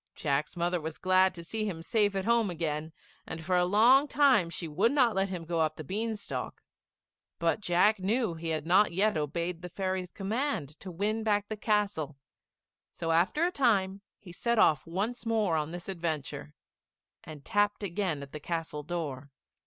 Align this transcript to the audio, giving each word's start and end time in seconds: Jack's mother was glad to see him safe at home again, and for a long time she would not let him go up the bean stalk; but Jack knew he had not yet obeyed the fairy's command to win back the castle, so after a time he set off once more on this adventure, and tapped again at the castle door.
Jack's 0.15 0.57
mother 0.57 0.81
was 0.81 0.97
glad 0.97 1.31
to 1.35 1.43
see 1.43 1.63
him 1.65 1.83
safe 1.83 2.15
at 2.15 2.25
home 2.25 2.49
again, 2.49 2.91
and 3.27 3.45
for 3.45 3.55
a 3.55 3.65
long 3.65 4.07
time 4.07 4.49
she 4.49 4.67
would 4.67 4.91
not 4.91 5.13
let 5.15 5.29
him 5.29 5.45
go 5.45 5.59
up 5.59 5.75
the 5.75 5.83
bean 5.83 6.15
stalk; 6.17 6.63
but 7.37 7.61
Jack 7.61 7.99
knew 7.99 8.33
he 8.33 8.47
had 8.49 8.65
not 8.65 8.91
yet 8.91 9.15
obeyed 9.15 9.61
the 9.61 9.69
fairy's 9.69 10.11
command 10.11 10.69
to 10.79 10.89
win 10.89 11.21
back 11.21 11.49
the 11.49 11.55
castle, 11.55 12.17
so 12.91 13.11
after 13.11 13.45
a 13.45 13.51
time 13.51 14.01
he 14.17 14.31
set 14.31 14.57
off 14.57 14.87
once 14.87 15.23
more 15.23 15.55
on 15.55 15.69
this 15.69 15.87
adventure, 15.87 16.55
and 17.23 17.45
tapped 17.45 17.83
again 17.83 18.23
at 18.23 18.31
the 18.31 18.39
castle 18.39 18.81
door. 18.81 19.29